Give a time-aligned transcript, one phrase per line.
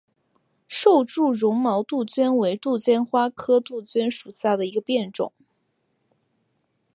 [0.67, 5.31] 瘦柱绒毛杜鹃为杜鹃花科杜鹃属下的一个变种。